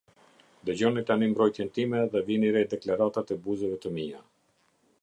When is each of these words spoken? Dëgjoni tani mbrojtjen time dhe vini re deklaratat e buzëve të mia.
Dëgjoni 0.69 1.03
tani 1.09 1.27
mbrojtjen 1.33 1.69
time 1.75 2.01
dhe 2.15 2.25
vini 2.31 2.51
re 2.57 2.65
deklaratat 2.73 3.37
e 3.37 3.39
buzëve 3.45 3.81
të 3.85 3.95
mia. 4.01 4.27